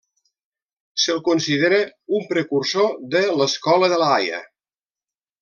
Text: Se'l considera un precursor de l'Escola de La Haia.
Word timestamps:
Se'l 1.03 1.19
considera 1.27 1.81
un 2.21 2.25
precursor 2.31 2.89
de 3.17 3.23
l'Escola 3.43 3.91
de 3.93 4.01
La 4.05 4.09
Haia. 4.17 4.43